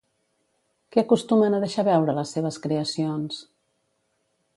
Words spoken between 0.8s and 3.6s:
Què acostumen a deixar veure les seves creacions?